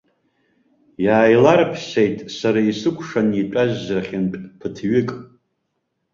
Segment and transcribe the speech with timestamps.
[1.05, 5.09] Иааиларыԥсеит сара исыкәшан итәаз рахьынтә ԥыҭҩык.